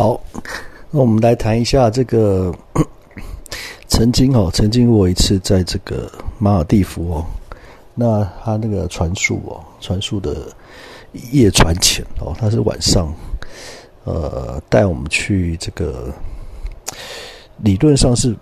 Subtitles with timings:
[0.00, 0.18] 好，
[0.90, 2.50] 那我们来谈一下这个
[3.86, 7.26] 曾经哦，曾经我一次在这个马尔蒂夫哦，
[7.94, 10.46] 那他那个船速哦，船速的
[11.32, 13.12] 夜船前哦，他是晚上
[14.04, 16.10] 呃带我们去这个，
[17.58, 18.34] 理论上是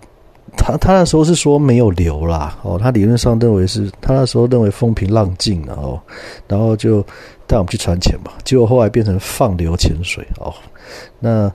[0.57, 5.99] 他他那时候是说没有流啦哦，他理论上认为是他那时候认为风平浪静了哦，
[6.47, 7.01] 然后就
[7.47, 10.53] 带我们去船潜嘛，结果后来变成放流潜水哦。
[11.19, 11.51] 那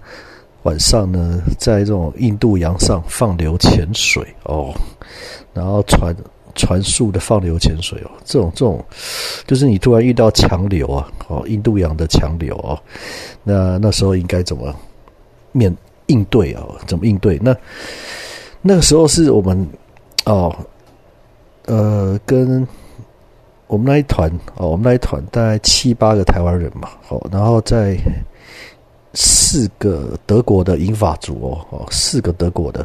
[0.63, 4.75] 晚上呢，在这种印度洋上放流潜水哦，
[5.53, 6.15] 然后船
[6.55, 8.85] 船速的放流潜水哦，这种这种
[9.47, 12.79] 就是你突然遇到强流啊，哦，印度洋的强流哦，
[13.43, 14.75] 那那时候应该怎么
[15.53, 15.75] 面
[16.07, 16.63] 应对啊？
[16.87, 17.39] 怎么应对？
[17.43, 17.57] 那
[18.67, 19.69] 那个时候是我们
[20.25, 20.55] 哦，
[21.67, 22.67] 呃，跟
[23.67, 27.97] 我们那一团哦，我们那一团大概七八个台湾人嘛，哦，然后在。
[29.17, 32.85] 四个德国的英法族哦，哦，四个德国的，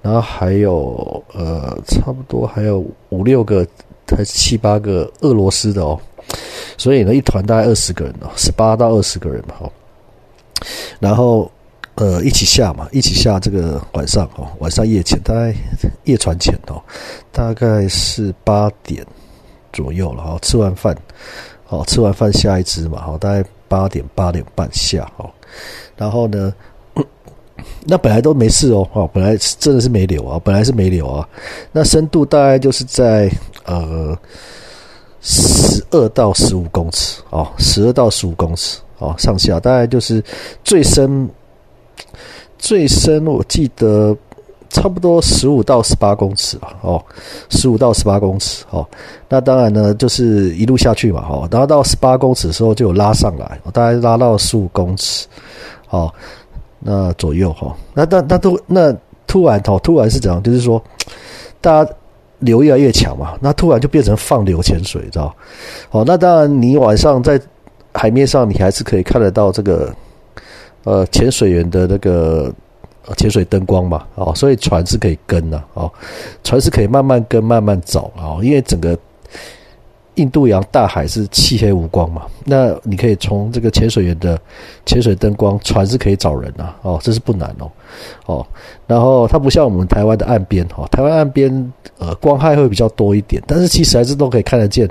[0.00, 3.66] 然后还有呃，差不多还有五六个，
[4.08, 6.00] 还是七八个俄罗斯的哦，
[6.78, 9.70] 所以呢，一团大概二十个人哦，十八到二十个人嘛，哦，
[10.98, 11.50] 然后
[12.00, 15.54] 呃，一起下嘛，一起下这个晚上哦，晚上夜潜，大概
[16.04, 16.82] 夜船潜哦，
[17.30, 19.04] 大概是八点
[19.70, 20.96] 左右了，哦，吃完饭，
[21.68, 25.28] 哦，吃完饭下一支嘛，哦，大概八点八点半下哦。
[25.94, 26.54] 然后呢，
[27.84, 31.28] 那本来都没事哦，哦，本来真的是没流啊，本来是没流啊。
[31.70, 33.30] 那深度大概就是在
[33.66, 34.18] 呃
[35.20, 40.24] 十二到十五公尺哦，十二到十五公尺哦，上下大概就是
[40.64, 41.28] 最深
[42.58, 44.16] 最深，我记得
[44.68, 47.02] 差不多十五到十八公尺吧，哦，
[47.48, 48.86] 十五到十八公尺哦。
[49.28, 55.26] 那当然呢，就是一路下去嘛，哦，然后到十八公尺的时候就有拉上来，大概拉到十五公尺。
[55.88, 56.12] 哦，
[56.78, 58.94] 那左右哈，那那那都那
[59.26, 60.40] 突然哦，突然是怎样？
[60.40, 60.80] 就是说，
[61.60, 61.92] 大家
[62.38, 65.34] 流越来越强嘛，那突然就变成放流潜水，知道？
[65.90, 67.40] 哦，那当然，你晚上在
[67.92, 69.92] 海面上，你还是可以看得到这个
[70.84, 72.52] 呃潜水员的那个
[73.16, 75.90] 潜水灯光嘛，哦，所以船是可以跟的，哦，
[76.44, 78.98] 船是可以慢慢跟慢慢走啊，因为整个。
[80.16, 82.26] 印度洋大海是漆黑无光嘛？
[82.44, 84.38] 那你可以从这个潜水员的
[84.84, 86.76] 潜水灯光，船是可以找人啊。
[86.82, 87.70] 哦，这是不难哦。
[88.26, 88.46] 哦，
[88.86, 94.86] 然后它不像我们台湾的岸边哦，台湾岸边呃光害会比较多一点，但是其实还是都可以看得见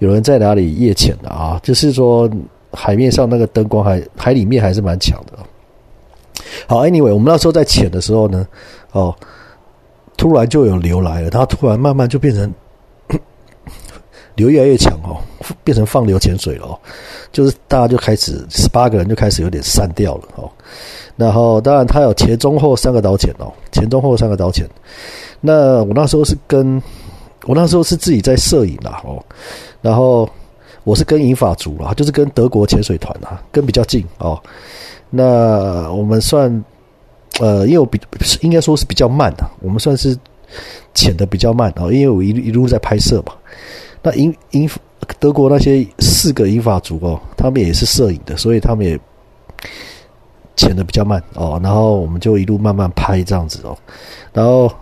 [0.00, 1.58] 有人在哪里夜潜的啊。
[1.62, 2.28] 就是说
[2.72, 5.38] 海面上那个灯光还海里面还是蛮强的。
[6.66, 8.46] 好，Anyway，我们那时候在潜的时候呢，
[8.92, 9.14] 哦，
[10.16, 12.52] 突然就有流来了，它突然慢慢就变成。
[14.36, 15.18] 流越来越强哦，
[15.64, 16.78] 变成放流潜水了哦，
[17.32, 20.48] 就是大家就开始十八个人就开始有点散掉了哦。
[21.16, 24.64] 然后当然他有前中后三个导潜哦，前中后三个导潜。
[25.40, 26.80] 那我那时候是跟
[27.46, 29.20] 我那时候是自己在摄影啦哦，
[29.82, 30.28] 然后
[30.88, 34.42] 我是跟银法族啦，就是跟德国潜水团啊，跟比较近哦。
[35.10, 36.64] 那我们算
[37.40, 38.00] 呃，因为我比
[38.40, 40.18] 应该说是比较慢的，我们算是
[40.94, 43.34] 潜的比较慢哦，因为我一一路在拍摄嘛。
[44.02, 44.70] 那英英
[45.18, 48.98] 德国那些四个英法族哦，他们也是摄影的，所以他们也
[50.56, 51.60] 潜的比较慢哦。
[51.62, 53.76] 然后我们就一路慢慢拍这样子哦。
[54.32, 54.72] 然后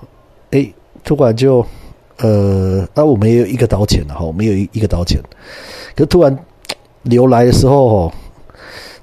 [0.53, 0.73] 哎，
[1.03, 1.67] 突然就
[2.19, 5.21] 呃，那我们也有一个导潜的哈，我们有一一个导潜。
[5.95, 6.39] 可突然
[7.03, 8.13] 流来的时候哦，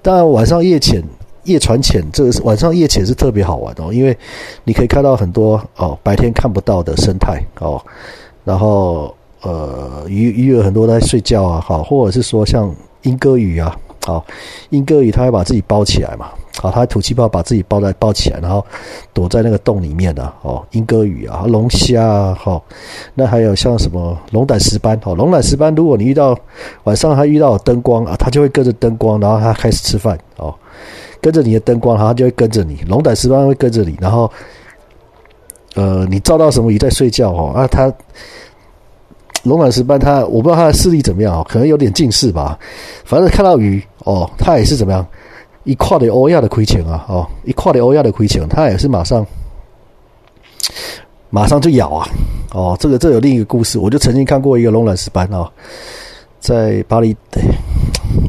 [0.02, 1.04] 当然晚上夜潜、
[1.44, 4.18] 夜船潜，这个是晚上夜潜是特别好玩哦，因为
[4.64, 7.84] 你可以看到很多哦白天看不到的生态哦，
[8.44, 9.14] 然后。
[9.46, 14.26] 呃，鱼鱼有很多在睡觉啊，好，或者是说像莺歌鱼啊，好，
[14.70, 18.64] 莺歌鱼它会把自己包起来嘛，好，它吐气泡把自己包在包起来，然后
[19.14, 22.64] 躲在那个洞里面的哦，莺歌鱼啊，龙虾啊，好，
[23.16, 26.38] 那还有像什么龙胆石斑，哦，龙胆石斑，如果你遇到
[26.84, 30.54] 晚上它遇到灯光啊，它就会跟着灯光，然后它开始吃饭哦，
[31.20, 34.32] 跟着你的灯光，它就会跟着你，龙胆石斑会跟着你，然后
[35.76, 37.92] 呃，你照到什么鱼在睡觉哦，啊，它。
[39.44, 42.58] 龙胆石斑，它我不知道它的视力怎么样哦，可能有点近视吧。
[43.04, 45.06] 反正看到鱼哦，它也是怎么样，
[45.64, 49.26] 一跨的欧亚的亏钱啊，哦，一跨的欧亚的亏钱，他也是马上
[51.30, 52.08] 马上就咬啊，
[52.54, 55.50] 哦，这个这有另一个故事，我就曾经看过一个龙胆石斑哦，
[56.40, 57.42] 在巴黎对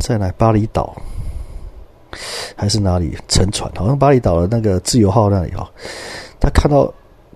[0.01, 0.95] 在哪巴厘岛
[2.57, 5.67] 还是哪里沉船，好像巴厘岛的那个自由号那里哦，
[6.41, 6.93] 他看到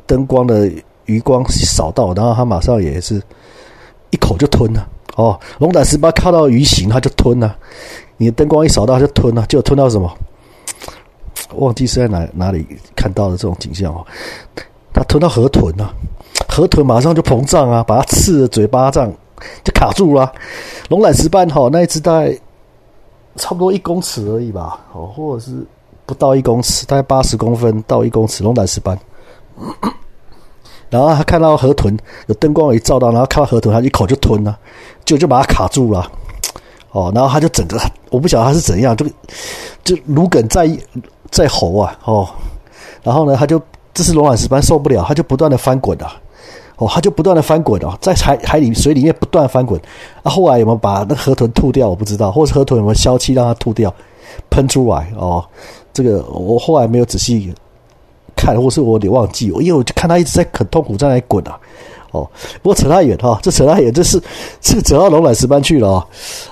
[0.06, 0.70] 灯光的
[1.06, 3.22] 余光扫到，然后他马上也是。
[4.10, 7.56] 一口就吞了哦，龙胆石斑靠到鱼形，它就吞了。
[8.16, 10.08] 你的灯光一扫到，它就吞了，就吞到什么？
[11.58, 14.06] 忘记是在哪哪里看到的这种景象哦。
[14.92, 15.90] 它吞到河豚啊，
[16.48, 19.12] 河豚马上就膨胀啊，把它刺的嘴巴这样
[19.64, 20.32] 就卡住了。
[20.88, 22.32] 龙胆石斑哈，那一只大概
[23.34, 25.66] 差不多一公尺而已吧，哦，或者是
[26.06, 28.44] 不到一公尺，大概八十公分到一公尺。
[28.44, 28.96] 龙胆石斑，
[30.90, 31.96] 然后他看到河豚
[32.26, 34.58] 有灯光一照到，然后看到河豚，他一口就吞了，
[35.04, 36.10] 就就把它卡住了。
[36.90, 37.78] 哦，然后他就整个，
[38.10, 39.06] 我不晓得他是怎样，就
[39.84, 40.66] 就芦梗在
[41.30, 42.26] 在喉啊，哦，
[43.02, 43.60] 然后呢，他就
[43.92, 46.16] 这是龙卵石斑受不了，他就不断的翻滚啊，
[46.76, 49.78] 哦，他就不断的翻滚啊，在海海里水里面不断翻滚，
[50.22, 51.90] 啊，后来有没有把那河豚吐掉？
[51.90, 53.94] 我不知道，或者河豚有没有消气让它吐掉，
[54.48, 55.44] 喷出来哦，
[55.92, 57.52] 这个我后来没有仔细
[58.38, 61.58] 看，或是我有点忘记，因为我就看他一直在很痛苦在那里滚啊。
[62.12, 62.26] 哦，
[62.62, 64.22] 不过扯太远哈，这扯太远，这是
[64.60, 66.06] 这扯到龙卵石斑去了啊。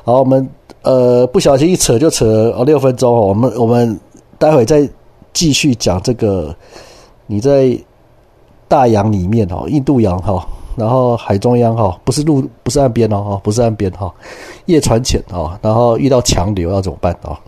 [0.05, 0.47] 好，我们
[0.83, 3.21] 呃不小心一扯就扯哦六分钟哦。
[3.23, 3.99] 我们我们
[4.37, 4.87] 待会再
[5.33, 6.55] 继续讲这个
[7.27, 7.79] 你在
[8.69, 10.47] 大洋里面哦，印度洋哈，
[10.77, 14.12] 然后海中央哈，不是陆不是岸边哦，不是岸边哈，
[14.67, 17.41] 夜船浅哦，然后遇到强流要怎么办啊？